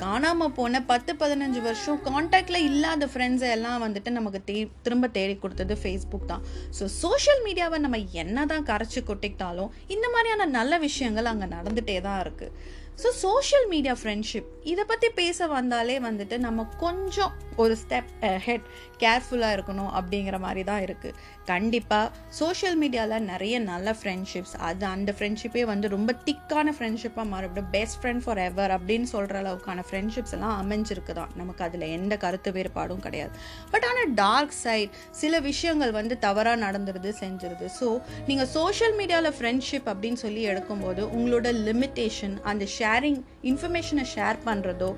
காணாமல் 0.00 0.52
போன 0.52 0.80
பத்து 0.82 1.12
பதினஞ்சு 1.14 1.60
வருஷம் 1.60 1.99
காண்டாக்டில் 2.02 2.66
இல்லாத 2.66 3.06
ஃப்ரெண்ட்ஸை 3.06 3.49
எல்லாம் 3.50 3.82
வந்துட்டு 3.82 4.10
நமக்கு 4.10 4.40
தே 4.46 4.56
திரும்ப 4.82 5.08
தேடி 5.08 5.34
கொடுத்தது 5.37 5.75
ஃபேஸ்புக் 5.75 6.26
தான் 6.26 6.44
ஸோ 6.78 6.87
சோஷியல் 6.96 7.42
மீடியாவை 7.44 7.78
நம்ம 7.78 7.99
என்ன 8.14 8.46
தான் 8.46 8.66
கரைச்சி 8.66 9.00
கொட்டிக்கிட்டாலும் 9.02 9.72
இந்த 9.87 10.06
மாதிரியான 10.08 10.49
நல்ல 10.50 10.78
விஷயங்கள் 10.78 11.30
அங்கே 11.32 11.49
நடந்துகிட்டே 11.49 11.96
தான் 12.00 12.20
இருக்குது 12.20 12.54
ஸோ 13.00 13.08
சோஷியல் 13.20 13.66
மீடியா 13.68 13.94
ஃப்ரெண்ட்ஷிப் 14.00 14.49
இதை 14.64 14.82
பற்றி 14.84 15.08
பேச 15.14 15.46
வந்தாலே 15.49 15.94
வந்துட்டு 16.00 16.37
நம்ம 16.38 16.66
கொஞ்சம் 16.78 17.32
ஒரு 17.56 17.75
ஸ்டெப் 17.76 18.10
ஹெட் 18.44 18.66
கேர்ஃபுல்லாக 19.00 19.54
இருக்கணும் 19.56 19.92
அப்படிங்கிற 19.99 20.37
மாதிரி 20.38 20.62
தான் 20.64 20.82
இருக்குது 20.82 21.16
கண்டிப்பாக 21.44 22.10
சோஷியல் 22.38 22.76
மீடியாவில் 22.76 23.26
நிறைய 23.26 23.54
நல்ல 23.62 23.94
ஃப்ரெண்ட்ஷிப்ஸ் 24.00 24.54
அது 24.60 24.84
அந்த 24.87 25.10
ஃப்ரெண்ட்ஷிப்பே 25.12 25.62
வந்து 25.64 25.87
ரொம்ப 25.88 26.10
திக்கான 26.26 26.75
ஃப்ரெண்ட்ஷிப்பாக 26.76 27.26
மாறிவிடும் 27.28 27.70
பெஸ்ட் 27.70 27.99
ஃப்ரெண்ட் 28.00 28.22
ஃபார் 28.25 28.40
எவர் 28.44 28.75
அப்படின்னு 28.76 29.08
சொல்கிற 29.10 29.38
அளவுக்கான 29.40 29.84
ஃப்ரெண்ட்ஷிப்ஸ் 29.88 30.34
எல்லாம் 30.34 30.56
அமைஞ்சிருக்கு 30.62 31.14
தான் 31.14 31.32
நமக்கு 31.37 31.64
அதில் 31.64 31.87
எந்த 31.88 32.16
கருத்து 32.16 32.52
வேறுபாடும் 32.52 33.02
கிடையாது 33.02 33.32
பட் 33.70 33.87
ஆனால் 33.90 34.12
டார்க் 34.14 34.56
சைட் 34.60 34.94
சில 35.12 35.40
விஷயங்கள் 35.40 35.92
வந்து 35.92 36.16
தவறாக 36.18 36.62
நடந்துருது 36.66 37.12
செஞ்சிருது 37.20 37.68
ஸோ 37.80 37.88
நீங்கள் 38.26 38.50
சோஷியல் 38.50 38.96
மீடியாவில் 38.96 39.37
ஃப்ரெண்ட்ஷிப் 39.38 39.90
அப்படின்னு 39.94 40.20
சொல்லி 40.20 40.44
எடுக்கும்போது 40.49 41.02
உங்களோட 41.16 41.49
லிமிட்டேஷன் 41.66 42.37
அந்த 42.44 42.64
ஷேர் 42.76 42.89
ஷேரிங் 42.90 43.18
இன்ஃபர்மேஷனை 43.50 44.04
ஷேர் 44.12 44.38
பண்ணுறதோ 44.46 44.88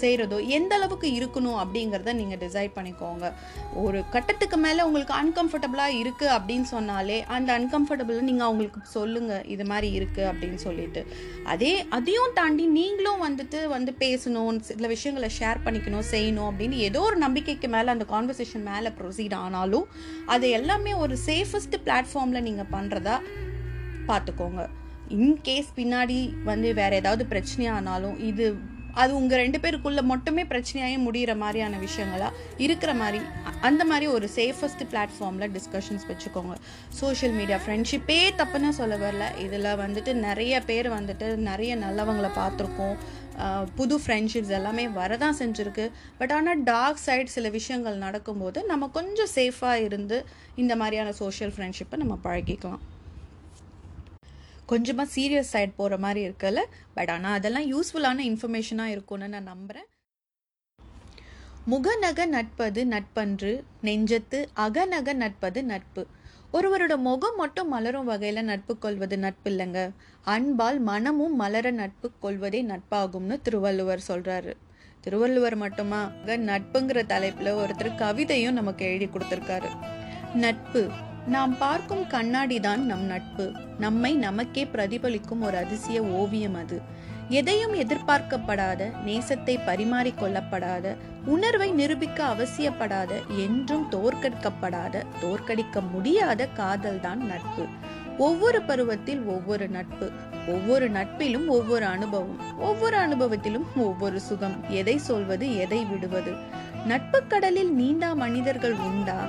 செய்கிறதோ 0.00 0.38
எந்த 0.56 0.72
அளவுக்கு 0.74 1.08
இருக்கணும் 1.16 1.58
அப்படிங்கிறத 1.62 2.12
நீங்கள் 2.12 2.40
டிசைட் 2.42 2.72
பண்ணிக்கோங்க 2.76 3.26
ஒரு 3.82 3.98
கட்டத்துக்கு 4.12 4.56
மேலே 4.56 4.80
உங்களுக்கு 4.82 5.14
அன்கம்ஃபர்டபுளாக 5.18 5.98
இருக்குது 5.98 6.32
அப்படின்னு 6.36 6.66
சொன்னாலே 6.72 7.18
அந்த 7.34 7.50
அன்கம்ஃபர்டபுளை 7.58 8.22
நீங்கள் 8.22 8.46
அவங்களுக்கு 8.48 8.82
சொல்லுங்கள் 8.94 9.46
இது 9.54 9.64
மாதிரி 9.64 9.90
இருக்குது 9.98 10.28
அப்படின்னு 10.30 10.60
சொல்லிட்டு 10.64 11.02
அதே 11.46 11.72
அதையும் 11.92 12.34
தாண்டி 12.34 12.66
நீங்களும் 12.72 13.24
வந்துட்டு 13.26 13.60
வந்து 13.68 13.94
பேசணும் 14.00 14.60
சில 14.68 14.88
விஷயங்களை 14.88 15.30
ஷேர் 15.38 15.64
பண்ணிக்கணும் 15.64 16.10
செய்யணும் 16.12 16.50
அப்படின்னு 16.50 16.78
ஏதோ 16.82 17.02
ஒரு 17.02 17.18
நம்பிக்கைக்கு 17.18 17.70
மேலே 17.70 17.90
அந்த 17.90 18.06
கான்வர்சேஷன் 18.10 18.68
மேலே 18.68 18.92
ப்ரொசீட் 18.98 19.36
ஆனாலும் 19.40 19.88
அது 20.26 20.48
எல்லாமே 20.50 20.94
ஒரு 20.96 21.16
சேஃபஸ்ட் 21.26 21.76
பிளாட்ஃபார்மில் 21.86 22.46
நீங்கள் 22.48 22.72
பண்ணுறதா 22.72 23.18
பார்த்துக்கோங்க 24.08 24.62
இன்கேஸ் 25.12 25.72
பின்னாடி 25.76 26.20
வந்து 26.44 26.68
வேறு 26.74 26.96
ஏதாவது 26.96 27.24
பிரச்சனையானாலும் 27.30 28.16
இது 28.22 28.46
அது 28.94 29.12
உங்கள் 29.14 29.40
ரெண்டு 29.40 29.58
பேருக்குள்ளே 29.58 30.02
மட்டுமே 30.02 30.42
பிரச்சனையாக 30.44 30.96
முடிகிற 31.04 31.32
மாதிரியான 31.36 31.78
விஷயங்களாக 31.78 32.38
இருக்கிற 32.58 32.92
மாதிரி 32.94 33.20
அந்த 33.60 33.82
மாதிரி 33.84 34.06
ஒரு 34.06 34.26
சேஃபஸ்ட் 34.36 34.84
பிளாட்ஃபார்மில் 34.90 35.52
டிஸ்கஷன்ஸ் 35.52 36.04
வச்சுக்கோங்க 36.08 36.54
சோஷியல் 36.98 37.34
மீடியா 37.34 37.58
ஃப்ரெண்ட்ஷிப்பே 37.58 38.20
தப்புன்னு 38.36 38.72
சொல்ல 38.72 38.96
வரல 38.96 39.26
இதில் 39.38 39.70
வந்துட்டு 39.74 40.14
நிறைய 40.20 40.60
பேர் 40.62 40.90
வந்துட்டு 40.90 41.28
நிறைய 41.42 41.74
நல்லவங்களை 41.76 42.32
பார்த்துருக்கோம் 42.36 42.96
புது 43.74 43.96
ஃப்ரெண்ட்ஷிப்ஸ் 43.98 44.54
எல்லாமே 44.54 44.86
வரதான் 44.92 45.38
செஞ்சுருக்கு 45.40 45.86
பட் 46.18 46.32
ஆனால் 46.32 46.62
டார்க் 46.62 47.04
சைட் 47.06 47.26
சில 47.28 47.48
விஷயங்கள் 47.48 47.96
நடக்கும்போது 47.96 48.60
நம்ம 48.66 48.90
கொஞ்சம் 48.92 49.34
சேஃபாக 49.34 49.84
இருந்து 49.84 50.18
இந்த 50.54 50.76
மாதிரியான 50.76 51.14
சோஷியல் 51.16 51.54
ஃப்ரெண்ட்ஷிப்பை 51.56 51.98
நம்ம 51.98 52.16
பழகிக்கலாம் 52.24 52.82
கொஞ்சமாக 54.72 55.12
சீரியஸ் 55.14 55.52
சைட் 55.52 55.74
போகிற 55.76 55.96
மாதிரி 55.98 56.20
இருக்குல்ல 56.26 56.60
பட் 56.94 57.10
ஆனால் 57.10 57.36
அதெல்லாம் 57.38 57.68
யூஸ்ஃபுல்லான 57.68 58.24
இன்ஃபர்மேஷனாக 58.28 58.94
இருக்கும்னு 58.94 59.28
நான் 59.28 59.50
நம்புகிறேன் 59.50 59.88
முகநக 61.66 62.20
நட்பது 62.28 62.80
நட்பன்று 62.86 63.50
நெஞ்சத்து 63.82 64.38
அகநக 64.62 65.12
நட்பது 65.14 65.60
நட்பு 65.64 66.02
ஒருவரோட 66.52 66.94
முகம் 67.00 67.36
மட்டும் 67.36 67.68
மலரும் 67.68 68.08
வகையில் 68.08 68.40
நட்பு 68.44 68.74
கொள்வது 68.78 69.16
நட்பு 69.18 69.48
இல்லைங்க 69.50 69.82
அன்பால் 70.26 70.80
மனமும் 70.80 71.36
மலர 71.36 71.70
நட்பு 71.78 72.08
கொள்வதே 72.20 72.60
நட்பாகும்னு 72.64 73.38
திருவள்ளுவர் 73.42 74.02
சொல்கிறாரு 74.08 74.54
திருவள்ளுவர் 75.04 75.56
மட்டுமா 75.56 76.00
நட்புங்கிற 76.48 77.00
தலைப்பில் 77.06 77.52
ஒருத்தர் 77.54 77.98
கவிதையும் 77.98 78.58
நமக்கு 78.60 78.84
எழுதி 78.84 79.08
கொடுத்துருக்காரு 79.08 79.70
நட்பு 80.36 80.82
நாம் 81.26 81.52
பார்க்கும் 81.58 82.04
கண்ணாடிதான் 82.10 82.82
நம் 82.84 83.04
நட்பு 83.04 83.44
நம்மை 83.78 84.10
நமக்கே 84.16 84.62
பிரதிபலிக்கும் 84.64 85.42
ஒரு 85.42 85.56
அதிசய 85.56 85.98
ஓவியம் 86.02 86.56
அது 86.56 86.78
எதையும் 87.30 87.74
எதிர்பார்க்கப்படாத 87.74 88.88
நேசத்தை 89.04 89.54
பரிமாறிக்கொள்ளப்படாத 89.66 90.86
உணர்வை 91.26 91.68
நிரூபிக்க 91.72 92.18
அவசியப்படாத 92.24 93.12
என்றும் 93.36 93.86
தோற்கடிக்கப்படாத 93.90 95.04
தோற்கடிக்க 95.20 95.82
முடியாத 95.92 96.48
காதல்தான் 96.56 97.22
நட்பு 97.26 97.66
ஒவ்வொரு 98.18 98.62
பருவத்தில் 98.62 99.22
ஒவ்வொரு 99.26 99.68
நட்பு 99.68 100.08
ஒவ்வொரு 100.46 100.88
நட்பிலும் 100.88 101.46
ஒவ்வொரு 101.48 101.86
அனுபவம் 101.86 102.40
ஒவ்வொரு 102.60 102.96
அனுபவத்திலும் 102.96 103.66
ஒவ்வொரு 103.76 104.20
சுகம் 104.20 104.58
எதை 104.70 104.98
சொல்வது 104.98 105.56
எதை 105.56 105.84
விடுவது 105.84 106.34
நட்பு 106.86 107.20
கடலில் 107.28 107.72
நீண்டா 107.76 108.14
மனிதர்கள் 108.14 108.76
உண்டா 108.80 109.18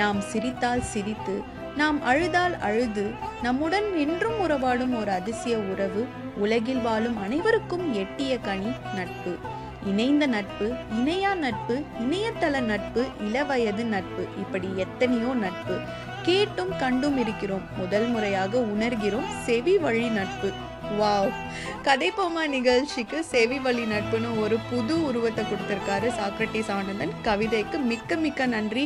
நாம் 0.00 0.20
சிரித்தால் 0.28 0.84
சிரித்து 0.90 1.36
நாம் 1.76 1.98
அழுதால் 2.02 2.54
அழுது 2.60 3.04
நம்முடன் 3.42 3.88
என்றும் 3.96 4.38
உறவாடும் 4.38 4.94
ஒரு 4.96 5.10
அதிசய 5.10 5.56
உறவு 5.72 6.02
உலகில் 6.40 6.82
வாழும் 6.82 7.18
அனைவருக்கும் 7.22 7.86
எட்டிய 7.94 8.32
கனி 8.40 8.72
நட்பு 8.94 9.32
இணைந்த 9.84 10.24
நட்பு 10.26 10.66
இணையா 10.96 11.30
நட்பு 11.36 11.76
இணையதள 12.00 12.56
நட்பு 12.62 13.02
இளவயது 13.20 13.84
நட்பு 13.84 14.24
இப்படி 14.40 14.68
எத்தனையோ 14.76 15.30
நட்பு 15.36 15.76
கேட்டும் 16.22 16.74
கண்டும் 16.78 17.16
இருக்கிறோம் 17.18 17.64
முதல் 17.78 18.06
முறையாக 18.06 18.60
உணர்கிறோம் 18.66 19.30
செவி 19.46 19.74
வழி 19.78 20.06
நட்பு 20.10 20.50
வாவ் 20.98 21.32
கதைப்போமா 21.84 22.44
நிகழ்ச்சிக்கு 22.48 23.18
செவி 23.24 23.58
வழி 23.58 23.84
நட்புன்னு 23.86 24.30
ஒரு 24.40 24.56
புது 24.70 24.94
உருவத்தை 25.04 25.44
கொடுத்துருக்காரு 25.44 26.08
சாக்ரட்டிஸ் 26.16 26.70
ஆனந்தன் 26.70 27.14
கவிதைக்கு 27.22 27.78
மிக்க 27.84 28.16
மிக்க 28.16 28.46
நன்றி 28.46 28.84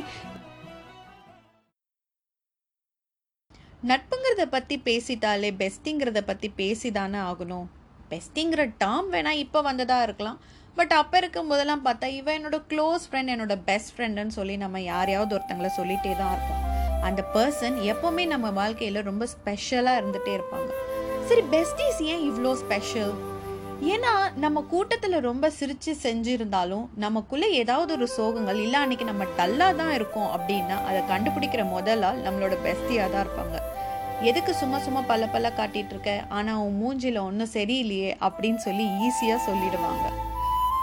நட்புங்கிறத 3.82 4.44
பற்றி 4.46 4.76
பேசிட்டாலே 4.86 5.50
பெஸ்ட்டிங்கிறத 5.58 6.20
பற்றி 6.20 6.48
பேசி 6.56 6.88
தானே 6.90 7.18
ஆகணும் 7.22 7.66
பெஸ்ட்டிங்கிற 8.10 8.62
டாம் 8.78 9.08
வேணால் 9.12 9.40
இப்போ 9.40 9.60
வந்ததாக 9.62 10.06
இருக்கலாம் 10.06 10.38
பட் 10.76 10.92
அப்போ 10.92 11.16
இருக்கும் 11.18 11.48
போதெல்லாம் 11.48 11.84
பார்த்தா 11.84 12.06
இவன் 12.12 12.36
என்னோட 12.38 12.58
க்ளோஸ் 12.68 13.04
ஃப்ரெண்ட் 13.08 13.32
என்னோட 13.34 13.54
பெஸ்ட் 13.64 13.92
ஃப்ரெண்டுன்னு 13.94 14.26
சொல்லி 14.28 14.56
நம்ம 14.56 14.82
யாரையாவது 14.82 15.34
ஒருத்தங்களை 15.34 15.70
சொல்லிகிட்டே 15.76 16.12
தான் 16.16 16.32
இருப்போம் 16.32 16.62
அந்த 17.04 17.22
பர்சன் 17.34 17.78
எப்போவுமே 17.84 18.26
நம்ம 18.26 18.50
வாழ்க்கையில் 18.52 19.00
ரொம்ப 19.02 19.26
ஸ்பெஷலாக 19.26 20.00
இருந்துகிட்டே 20.00 20.34
இருப்பாங்க 20.34 20.70
சரி 21.28 21.44
பெஸ்டிஸ் 21.50 22.02
ஏன் 22.06 22.24
இவ்வளோ 22.30 22.52
ஸ்பெஷல் 22.58 23.14
ஏன்னா 23.84 24.10
நம்ம 24.34 24.58
கூட்டத்தில் 24.70 25.16
ரொம்ப 25.20 25.46
சிரித்து 25.50 25.92
செஞ்சுருந்தாலும் 26.02 26.84
நமக்குள்ளே 26.96 27.48
ஏதாவது 27.52 27.90
ஒரு 27.92 28.06
சோகங்கள் 28.14 28.60
இல்லை 28.62 28.78
அன்றைக்கி 28.80 29.04
நம்ம 29.04 29.24
டல்லாக 29.36 29.76
தான் 29.76 29.92
இருக்கோம் 29.94 30.30
அப்படின்னா 30.36 30.76
அதை 30.84 31.00
கண்டுபிடிக்கிற 31.08 31.64
முதலால் 31.70 32.22
நம்மளோட 32.24 32.54
பெஸ்டியாக 32.62 33.08
தான் 33.10 33.24
இருப்பாங்க 33.26 33.56
எதுக்கு 34.22 34.52
சும்மா 34.54 34.78
சும்மா 34.78 35.02
பல 35.02 35.26
பல 35.26 35.50
காட்டிகிட்டு 35.50 35.92
இருக்க 35.94 36.12
ஆனால் 36.28 36.60
உன் 36.60 36.78
மூஞ்சியில் 36.80 37.20
ஒன்றும் 37.22 37.52
சரியில்லையே 37.54 38.12
அப்படின்னு 38.20 38.62
சொல்லி 38.64 38.86
ஈஸியாக 39.00 39.46
சொல்லிடுவாங்க 39.48 40.06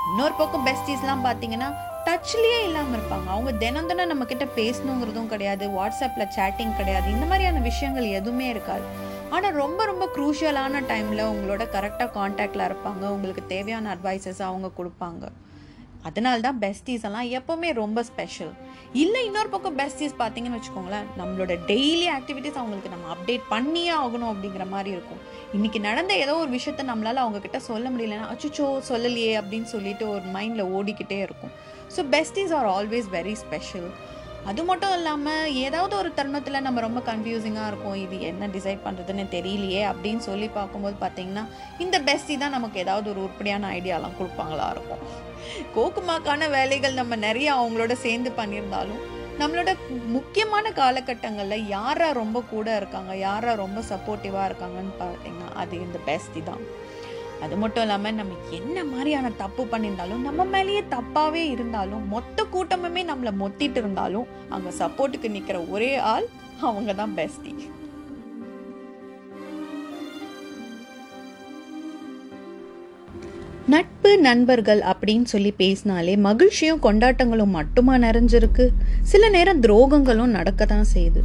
இன்னொரு 0.09 0.35
பக்கம் 0.35 0.67
பெஸ்டிஸ்லாம் 0.67 1.25
பார்த்தீங்கன்னா 1.25 1.69
டச்லேயே 2.05 2.59
இல்லாமல் 2.63 2.95
இருப்பாங்க 2.97 3.27
அவங்க 3.27 3.51
தினம் 3.57 3.85
தினம் 3.85 4.11
நம்மக்கிட்ட 4.11 4.45
பேசணுங்கிறதும் 4.55 5.29
கிடையாது 5.29 5.67
வாட்ஸ்அப்பில் 5.71 6.33
சேட்டிங் 6.35 6.77
கிடையாது 6.77 7.07
இந்த 7.11 7.25
மாதிரியான 7.25 7.61
விஷயங்கள் 7.61 8.15
எதுவுமே 8.15 8.47
இருக்காது 8.49 8.85
ஆனால் 9.33 9.55
ரொம்ப 9.55 9.81
ரொம்ப 9.85 10.05
க்ரூஷியலான 10.15 10.81
டைமில் 10.87 11.29
உங்களோட 11.29 11.63
கரெக்டாக 11.73 12.13
காண்டாக்டில் 12.13 12.67
இருப்பாங்க 12.67 13.03
உங்களுக்கு 13.07 13.43
தேவையான 13.47 13.89
அட்வைசஸ் 13.95 14.41
அவங்க 14.41 14.67
கொடுப்பாங்க 14.77 15.23
அதனால 16.03 16.41
தான் 16.41 16.59
பெஸ்டீஸ் 16.59 17.05
எல்லாம் 17.05 17.27
எப்போவுமே 17.29 17.69
ரொம்ப 17.73 17.99
ஸ்பெஷல் 18.03 18.51
இல்லை 18.93 19.19
இன்னொரு 19.25 19.49
பக்கம் 19.49 19.77
பெஸ்டீஸ் 19.77 20.15
பார்த்தீங்கன்னு 20.19 20.57
வச்சுக்கோங்களேன் 20.57 21.07
நம்மளோட 21.17 21.53
டெய்லி 21.67 22.07
ஆக்டிவிட்டீஸ் 22.09 22.59
அவங்களுக்கு 22.59 22.89
நம்ம 22.89 23.09
அப்டேட் 23.13 23.45
பண்ணியே 23.49 23.93
ஆகணும் 23.95 24.31
அப்படிங்கிற 24.33 24.65
மாதிரி 24.69 24.91
இருக்கும் 24.91 25.21
இன்னைக்கு 25.53 25.79
நடந்த 25.79 26.13
ஏதோ 26.15 26.33
ஒரு 26.35 26.51
விஷயத்த 26.51 26.83
நம்மளால் 26.83 27.23
அவங்கக்கிட்ட 27.23 27.61
சொல்ல 27.63 27.89
முடியலன்னா 27.89 28.27
அச்சுச்சோ 28.29 28.67
சொல்லலையே 28.89 29.33
அப்படின்னு 29.41 29.69
சொல்லிட்டு 29.71 30.07
ஒரு 30.09 30.25
மைண்டில் 30.35 30.71
ஓடிக்கிட்டே 30.73 31.19
இருக்கும் 31.19 31.53
so 31.95 32.03
besties 32.09 32.53
are 32.53 32.69
always 32.73 33.09
very 33.11 33.35
special 33.39 33.89
அது 34.49 34.61
மட்டும் 34.63 34.93
இல்லாமல் 34.95 35.51
ஏதாவது 35.59 35.93
ஒரு 35.95 36.09
தருணத்தில் 36.13 36.63
நம்ம 36.63 36.81
ரொம்ப 36.81 37.01
கன்ஃபியூசிங்காக 37.05 37.67
இருக்கும் 37.67 37.95
இது 37.95 38.15
என்ன 38.21 38.47
டிசைட் 38.47 38.81
பண்ணுறதுன்னு 38.83 39.25
தெரியலையே 39.29 39.83
அப்படின்னு 39.91 40.21
சொல்லி 40.21 40.47
பார்க்கும்போது 40.51 40.97
பார்த்திங்கன்னா 41.01 41.43
இந்த 41.79 41.99
பெஸ்டி 42.01 42.35
தான் 42.37 42.55
நமக்கு 42.57 42.77
ஏதாவது 42.79 43.07
ஒரு 43.09 43.21
உருப்படியான 43.21 43.69
ஐடியாலாம் 43.71 44.17
கொடுப்பாங்களா 44.17 44.67
இருக்கும் 44.71 45.03
கோக்குமாக்கான 45.75 46.49
வேலைகள் 46.49 46.93
நம்ம 46.93 47.15
நிறைய 47.23 47.49
அவங்களோட 47.53 47.95
சேர்ந்து 47.99 48.31
பண்ணியிருந்தாலும் 48.37 49.01
நம்மளோட 49.39 49.71
முக்கியமான 50.07 50.65
காலகட்டங்களில் 50.71 51.69
யாரா 51.69 52.09
ரொம்ப 52.13 52.41
கூட 52.49 52.67
இருக்காங்க 52.75 53.13
யாரா 53.19 53.53
ரொம்ப 53.55 53.79
சப்போர்ட்டிவாக 53.89 54.49
இருக்காங்கன்னு 54.49 54.93
பார்த்தீங்கன்னா 54.99 55.49
அது 55.55 55.75
இந்த 55.81 55.99
பெஸ்டி 56.07 56.43
தான் 56.43 56.63
அது 57.43 57.55
மட்டும் 57.57 57.83
இல்லாமல் 57.83 58.15
நம்ம 58.15 58.39
என்ன 58.51 58.77
மாதிரியான 58.83 59.31
தப்பு 59.37 59.63
பண்ணியிருந்தாலும் 59.65 60.21
நம்ம 60.21 60.45
மேலேயே 60.47 60.83
தப்பாகவே 60.89 61.43
இருந்தாலும் 61.49 62.03
மொத்த 62.07 62.45
கூட்டமுமே 62.53 63.03
நம்மளை 63.03 63.33
மொத்திட்டு 63.37 63.81
இருந்தாலும் 63.81 64.29
அங்கே 64.49 64.73
சப்போர்ட்டுக்கு 64.79 65.29
நிற்கிற 65.29 65.59
ஒரே 65.69 65.91
ஆள் 66.07 66.27
அவங்க 66.61 66.93
தான் 66.93 67.15
பெஸ்டி 67.15 67.53
நட்பு 73.73 74.09
நண்பர்கள் 74.23 74.81
அப்படின்னு 74.89 75.27
சொல்லி 75.31 75.51
பேசினாலே 75.59 76.13
மகிழ்ச்சியும் 76.25 76.81
கொண்டாட்டங்களும் 76.81 77.53
மட்டுமா 77.53 77.93
நிறைஞ்சிருக்கு 77.97 78.65
சில 79.03 79.29
நேரம் 79.29 79.61
துரோகங்களும் 79.63 80.33
நடக்க 80.33 80.65
தான் 80.65 80.89
செய்யுது 80.91 81.21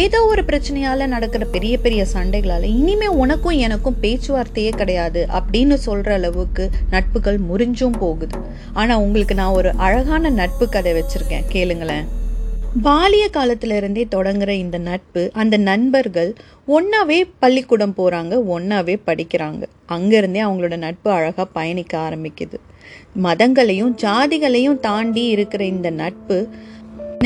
ஏதோ 0.00 0.20
ஒரு 0.26 0.44
பிரச்சனையால் 0.44 1.06
நடக்கிற 1.08 1.46
பெரிய 1.48 1.74
பெரிய 1.78 2.04
சண்டைகளால் 2.12 2.68
இனிமே 2.72 3.10
உனக்கும் 3.18 3.58
எனக்கும் 3.60 3.98
பேச்சுவார்த்தையே 4.00 4.74
கிடையாது 4.76 5.22
அப்படின்னு 5.38 5.78
சொல்கிற 5.80 6.14
அளவுக்கு 6.14 6.66
நட்புகள் 6.90 7.40
முறிஞ்சும் 7.48 7.98
போகுது 7.98 8.38
ஆனால் 8.74 9.02
உங்களுக்கு 9.02 9.36
நான் 9.36 9.58
ஒரு 9.58 9.72
அழகான 9.80 10.30
நட்பு 10.36 10.66
கதை 10.68 10.94
வச்சுருக்கேன் 10.94 11.50
கேளுங்களேன் 11.52 12.08
பாலிய 12.76 13.28
காலத்திலிருந்தே 13.30 14.02
தொடங்குற 14.10 14.50
இந்த 14.54 14.78
நட்பு 14.78 15.30
அந்த 15.34 15.56
நண்பர்கள் 15.58 16.30
ஒன்றாவே 16.68 17.18
பள்ளிக்கூடம் 17.38 17.94
போகிறாங்க 17.96 18.34
ஒன்றாவே 18.48 18.94
படிக்கிறாங்க 19.06 19.62
அங்கேருந்தே 19.88 20.40
அவங்களோட 20.40 20.76
நட்பு 20.76 21.10
அழகாக 21.10 21.46
பயணிக்க 21.52 21.98
ஆரம்பிக்குது 21.98 22.58
மதங்களையும் 23.20 23.94
ஜாதிகளையும் 23.94 24.80
தாண்டி 24.80 25.24
இருக்கிற 25.26 25.64
இந்த 25.64 25.90
நட்பு 25.90 26.38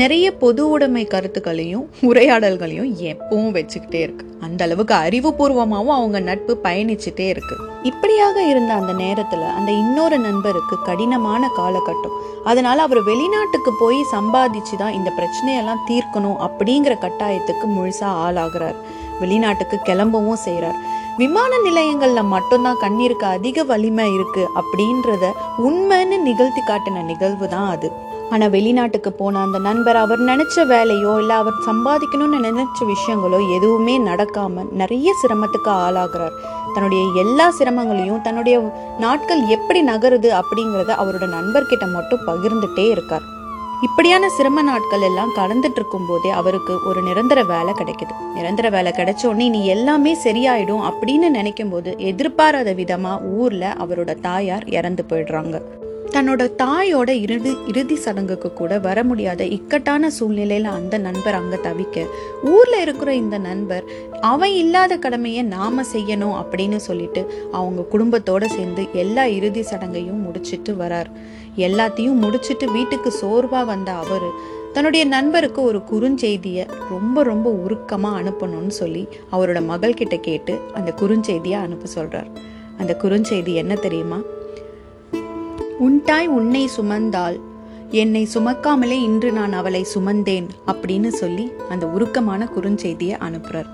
நிறைய 0.00 0.27
பொது 0.33 0.61
உடைமை 0.69 1.01
கருத்துக்களையும் 1.05 1.83
உரையாடல்களையும் 2.07 2.91
எப்பவும் 3.09 3.51
வச்சுக்கிட்டே 3.53 3.99
இருக்கு 4.03 4.23
அந்த 4.45 4.61
அளவுக்கு 4.63 4.93
அறிவுபூர்வமாகவும் 4.99 5.95
அவங்க 5.95 6.19
நட்பு 6.19 6.53
பயணிச்சுட்டே 6.63 7.27
இருக்கு 7.29 7.55
இப்படியாக 7.83 8.35
இருந்த 8.43 8.71
அந்த 8.73 8.93
நேரத்தில் 8.93 9.43
அந்த 9.49 9.69
இன்னொரு 9.73 10.17
நண்பருக்கு 10.17 10.75
கடினமான 10.85 11.49
காலகட்டம் 11.57 12.15
அதனால 12.45 12.77
அவர் 12.83 13.01
வெளிநாட்டுக்கு 13.03 13.73
போய் 13.79 13.99
சம்பாதிச்சு 14.11 14.77
தான் 14.77 14.95
இந்த 14.95 15.11
பிரச்சனையெல்லாம் 15.11 15.83
தீர்க்கணும் 15.87 16.41
அப்படிங்கிற 16.47 16.95
கட்டாயத்துக்கு 16.99 17.67
முழுசாக 17.67 18.21
ஆளாகிறார் 18.23 18.79
வெளிநாட்டுக்கு 19.19 19.79
கிளம்பவும் 19.81 20.43
செய்கிறார் 20.43 20.79
விமான 21.17 21.51
நிலையங்களில் 21.63 22.31
மட்டும்தான் 22.31 22.81
கண்ணீருக்கு 22.81 23.27
அதிக 23.31 23.63
வலிமை 23.65 24.07
இருக்குது 24.13 24.51
அப்படின்றத 24.59 25.25
உண்மைன்னு 25.63 26.19
நிகழ்த்தி 26.23 26.63
காட்டின 26.63 27.05
நிகழ்வு 27.05 27.47
தான் 27.47 27.69
அது 27.69 27.89
ஆனால் 28.31 28.51
வெளிநாட்டுக்கு 28.51 29.11
போன 29.13 29.41
அந்த 29.41 29.57
நண்பர் 29.59 29.97
அவர் 29.97 30.21
நினச்ச 30.21 30.65
வேலையோ 30.67 31.11
இல்லை 31.19 31.35
அவர் 31.35 31.57
சம்பாதிக்கணும்னு 31.67 32.39
நினச்ச 32.45 32.87
விஷயங்களோ 32.87 33.39
எதுவுமே 33.57 33.95
நடக்காமல் 34.05 34.71
நிறைய 34.73 35.11
சிரமத்துக்கு 35.21 35.71
ஆளாகிறார் 35.77 36.37
தன்னுடைய 36.75 37.03
எல்லா 37.21 37.47
சிரமங்களையும் 37.51 38.21
தன்னுடைய 38.21 38.55
நாட்கள் 38.99 39.43
எப்படி 39.49 39.81
நகருது 39.83 40.31
அப்படிங்கிறத 40.39 40.91
அவரோட 40.97 41.27
நண்பர்கிட்ட 41.33 41.87
மட்டும் 41.91 42.25
பகிர்ந்துட்டே 42.27 42.87
இருக்கார் 42.91 43.27
இப்படியான 43.85 44.25
சிரம 44.29 44.61
நாட்கள் 44.61 45.05
எல்லாம் 45.07 45.33
கலந்துட்டு 45.35 45.79
இருக்கும் 45.79 46.05
போதே 46.07 46.29
அவருக்கு 46.31 46.73
ஒரு 46.85 46.99
நிரந்தர 47.03 47.39
வேலை 47.43 47.73
கிடைக்குது 47.73 48.13
நிரந்தர 48.35 48.67
வேலை 48.69 48.91
கிடைச்ச 48.91 49.23
உடனே 49.25 49.47
நீ 49.49 49.61
எல்லாமே 49.67 50.13
சரியாயிடும் 50.23 50.85
அப்படின்னு 50.89 51.29
நினைக்கும் 51.29 51.69
போது 51.69 51.91
எதிர்பாராத 52.11 52.71
விதமா 52.73 53.15
ஊர்ல 53.37 53.73
அவரோட 53.79 54.13
தாயார் 54.21 54.67
இறந்து 54.71 55.05
போயிடுறாங்க 55.09 55.59
தன்னோட 56.13 56.43
தாயோட 56.55 57.11
இறுதி 57.21 57.51
இறுதி 57.67 57.95
சடங்குக்கு 57.95 58.49
கூட 58.53 58.73
வர 58.79 58.97
முடியாத 59.03 59.41
இக்கட்டான 59.55 60.09
சூழ்நிலையில் 60.09 60.67
அந்த 60.69 60.95
நண்பர் 60.97 61.37
அங்கே 61.37 61.57
தவிக்க 61.57 62.03
ஊரில் 62.51 62.81
இருக்கிற 62.81 63.09
இந்த 63.15 63.37
நண்பர் 63.37 63.85
அவன் 64.23 64.53
இல்லாத 64.53 64.97
கடமையை 64.97 65.43
நாம் 65.47 65.81
செய்யணும் 65.93 66.35
அப்படின்னு 66.41 66.79
சொல்லிட்டு 66.79 67.21
அவங்க 67.51 67.87
குடும்பத்தோடு 67.89 68.49
சேர்ந்து 68.49 68.83
எல்லா 68.95 69.25
இறுதி 69.29 69.63
சடங்கையும் 69.71 70.21
முடிச்சிட்டு 70.21 70.73
வரார் 70.75 71.09
எல்லாத்தையும் 71.57 72.21
முடிச்சிட்டு 72.21 72.67
வீட்டுக்கு 72.71 73.11
சோர்வாக 73.13 73.65
வந்த 73.65 73.91
அவர் 73.93 74.27
தன்னுடைய 74.73 75.03
நண்பருக்கு 75.07 75.61
ஒரு 75.63 75.81
குறுஞ்செய்தியை 75.91 76.63
ரொம்ப 76.89 77.23
ரொம்ப 77.23 77.49
உருக்கமாக 77.63 78.19
அனுப்பணும்னு 78.21 78.75
சொல்லி 78.75 79.03
அவரோட 79.31 79.61
மகள்கிட்ட 79.65 80.17
கேட்டு 80.19 80.55
அந்த 80.73 80.93
குறுஞ்செய்தியை 81.01 81.59
அனுப்ப 81.61 81.91
சொல்கிறார் 81.93 82.31
அந்த 82.77 82.93
குறுஞ்செய்தி 83.01 83.53
என்ன 83.55 83.73
தெரியுமா 83.81 84.19
உன் 85.83 85.97
தாய் 86.03 86.27
உன்னை 86.29 86.63
சுமந்தாள் 86.75 87.37
என்னை 87.93 88.21
சுமக்காமலே 88.33 88.97
இன்று 89.03 89.29
நான் 89.31 89.53
அவளை 89.53 89.81
சுமந்தேன் 89.93 90.47
அப்படின்னு 90.67 91.09
சொல்லி 91.13 91.45
அந்த 91.69 91.85
உருக்கமான 91.87 92.47
குறுஞ்செய்தியை 92.55 93.15
அனுப்புறார் 93.19 93.69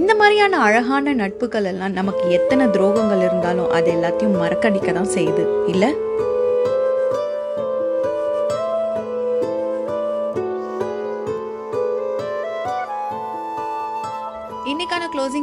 இந்த 0.00 0.12
மாதிரியான 0.14 0.58
அழகான 0.58 1.14
நட்புகள் 1.14 1.66
எல்லாம் 1.66 1.92
நமக்கு 1.92 2.24
எத்தனை 2.30 2.66
துரோகங்கள் 2.66 3.24
இருந்தாலும் 3.24 3.72
அது 3.72 3.90
எல்லாத்தையும் 3.92 4.38
மறக்கடிக்க 4.38 4.92
தான் 4.92 5.14
செய்யுது 5.14 5.44
இல்லை 5.68 5.90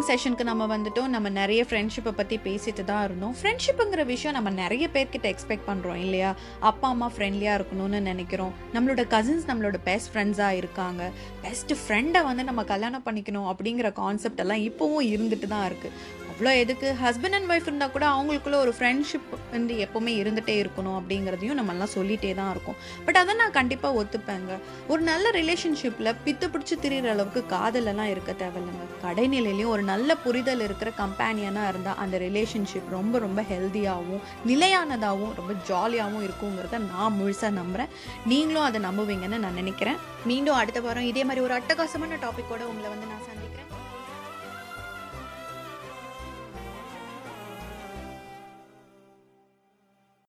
செஷனுக்கு 0.09 0.45
நம்ம 0.49 0.65
வந்துட்டோம் 0.67 1.09
நம்ம 1.09 1.27
நிறைய 1.31 1.61
ஃப்ரெண்ட்ஷிப்பை 1.67 2.11
பற்றி 2.11 2.35
பேசிட்டு 2.45 2.83
தான் 2.83 3.03
இருந்தோம் 3.03 3.33
ஃப்ரெண்ட்ஷிப்புங்கிற 3.39 4.03
விஷயம் 4.05 4.35
நம்ம 4.37 4.49
நிறைய 4.53 4.85
பேர்கிட்ட 4.93 5.27
எக்ஸ்பெக்ட் 5.29 5.67
பண்ணுறோம் 5.67 5.99
இல்லையா 5.99 6.31
அப்பா 6.61 6.87
அம்மா 6.89 7.07
ஃப்ரெண்ட்லியாக 7.13 7.57
இருக்கணும்னு 7.59 7.99
நினைக்கிறோம் 8.01 8.53
நம்மளோட 8.73 9.03
கசின்ஸ் 9.11 9.47
நம்மளோட 9.49 9.79
பெஸ்ட் 9.83 10.11
ஃப்ரெண்ட்ஸாக 10.13 10.59
இருக்காங்க 10.59 11.03
பெஸ்ட் 11.41 11.73
ஃப்ரெண்டை 11.81 12.23
வந்து 12.23 12.43
நம்ம 12.43 12.63
கல்யாணம் 12.63 13.05
பண்ணிக்கணும் 13.05 13.49
அப்படிங்கிற 13.51 13.91
கான்செப்ட் 13.93 14.41
எல்லாம் 14.45 14.63
இப்போவும் 14.65 15.09
இருந்துட்டு 15.11 15.47
தான் 15.47 15.67
இருக்குது 15.69 15.93
எவ்வளோ 16.39 16.51
எதுக்கு 16.55 16.89
ஹஸ்பண்ட் 17.01 17.35
அண்ட் 17.37 17.49
ஒய்ஃப் 17.51 17.65
இருந்தால் 17.67 17.91
கூட 17.91 18.05
அவங்களுக்குள்ள 18.09 18.57
ஒரு 18.57 18.71
ஃப்ரெண்ட்ஷிப் 18.75 19.31
வந்து 19.51 19.73
எப்போவுமே 19.85 20.11
இருந்துகிட்டே 20.19 20.53
இருக்கணும் 20.61 20.97
அப்படிங்கிறதையும் 20.99 21.57
நம்மளாம் 21.59 21.91
சொல்லிகிட்டே 21.95 22.29
தான் 22.33 22.51
இருக்கும் 22.51 22.77
பட் 23.05 23.17
அதை 23.17 23.33
நான் 23.33 23.51
கண்டிப்பாக 23.51 23.99
ஒத்துப்பேங்க 24.01 24.53
ஒரு 24.87 25.01
நல்ல 25.01 25.31
ரிலேஷன்ஷிப்பில் 25.31 26.09
பித்து 26.23 26.47
பிடிச்சி 26.47 26.75
திரிகிற 26.75 27.09
அளவுக்கு 27.09 27.41
காதலெல்லாம் 27.45 28.11
இருக்க 28.11 28.35
தேவையில்லைங்க 28.39 28.85
கடைநிலையிலையும் 29.01 29.71
ஒரு 29.71 29.83
நல்ல 29.83 30.15
புரிதல் 30.17 30.63
இருக்கிற 30.63 30.93
கம்பேனியனாக 30.97 31.73
இருந்தால் 31.73 31.99
அந்த 31.99 32.17
ரிலேஷன்ஷிப் 32.17 32.87
ரொம்ப 32.89 33.19
ரொம்ப 33.19 33.43
ஹெல்த்தியாகவும் 33.51 34.23
நிலையானதாகவும் 34.45 35.35
ரொம்ப 35.35 35.55
ஜாலியாகவும் 35.67 36.25
இருக்குங்கிறத 36.27 36.81
நான் 36.87 37.17
முழுசாக 37.19 37.53
நம்புகிறேன் 37.53 37.91
நீங்களும் 38.25 38.67
அதை 38.67 38.81
நம்புவீங்கன்னு 38.81 39.43
நான் 39.43 39.61
நினைக்கிறேன் 39.61 39.99
மீண்டும் 40.25 40.61
அடுத்த 40.61 40.81
வாரம் 40.81 41.11
இதே 41.11 41.25
மாதிரி 41.25 41.45
ஒரு 41.47 41.55
அட்டகாசமான 41.55 42.21
டாப்பிக்கோட 42.23 42.63
உங்களை 42.65 42.89
வந்து 42.89 43.11
நான் 43.11 43.25